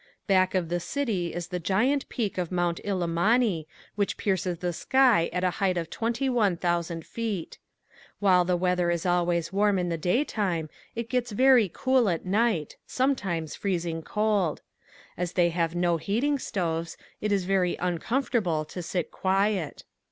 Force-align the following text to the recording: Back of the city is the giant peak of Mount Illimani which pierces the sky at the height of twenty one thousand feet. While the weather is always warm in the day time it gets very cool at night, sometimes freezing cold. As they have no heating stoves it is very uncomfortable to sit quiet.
Back 0.25 0.55
of 0.55 0.69
the 0.69 0.79
city 0.79 1.31
is 1.31 1.49
the 1.49 1.59
giant 1.59 2.09
peak 2.09 2.39
of 2.39 2.51
Mount 2.51 2.79
Illimani 2.83 3.67
which 3.93 4.17
pierces 4.17 4.57
the 4.57 4.73
sky 4.73 5.29
at 5.31 5.41
the 5.41 5.51
height 5.51 5.77
of 5.77 5.91
twenty 5.91 6.27
one 6.27 6.57
thousand 6.57 7.05
feet. 7.05 7.59
While 8.17 8.43
the 8.43 8.57
weather 8.57 8.89
is 8.89 9.05
always 9.05 9.53
warm 9.53 9.77
in 9.77 9.89
the 9.89 9.99
day 9.99 10.23
time 10.23 10.71
it 10.95 11.07
gets 11.07 11.31
very 11.31 11.69
cool 11.71 12.09
at 12.09 12.25
night, 12.25 12.77
sometimes 12.87 13.53
freezing 13.55 14.01
cold. 14.01 14.63
As 15.17 15.33
they 15.33 15.49
have 15.49 15.75
no 15.75 15.97
heating 15.97 16.39
stoves 16.39 16.97
it 17.19 17.31
is 17.31 17.43
very 17.45 17.75
uncomfortable 17.75 18.65
to 18.65 18.81
sit 18.81 19.11
quiet. 19.11 19.83